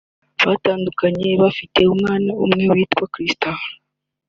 batandukana 0.47 1.27
bafitanye 1.41 1.89
umwana 1.95 2.29
w’umukobwa 2.37 2.75
witwa 2.77 3.05
Crystal 3.13 3.57